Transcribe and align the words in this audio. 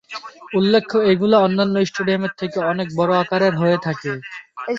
উল্লেখ্য, 0.53 0.97
এগুলি 1.11 1.35
অন্যান্য 1.39 1.75
স্টেডিয়ামের 1.85 2.33
থেকে 2.37 2.57
অনেক 2.71 2.87
বড়ো 2.97 3.13
আকারের 3.23 3.53
হয়ে 3.55 3.77
থাকে। 3.79 4.11